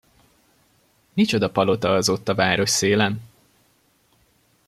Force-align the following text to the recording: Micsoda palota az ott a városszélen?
Micsoda 1.13 1.49
palota 1.51 1.93
az 1.93 2.09
ott 2.09 2.27
a 2.29 2.35
városszélen? 2.35 3.21